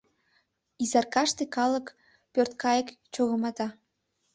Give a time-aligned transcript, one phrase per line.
[0.83, 1.85] Изаркаште калык
[2.33, 3.67] пӧрткайык чогымата.